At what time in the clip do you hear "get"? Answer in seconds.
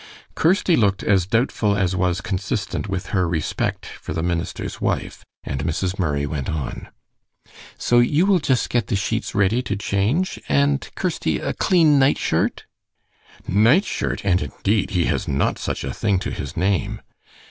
8.71-8.87